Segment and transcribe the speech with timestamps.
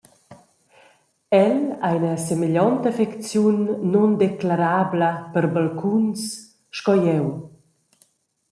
[1.39, 3.57] El ha ina semeglionta affecziun
[3.91, 6.19] nundeclarabla per balcuns
[6.77, 7.25] sco jeu.